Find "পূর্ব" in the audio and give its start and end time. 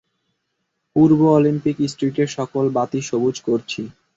0.95-1.19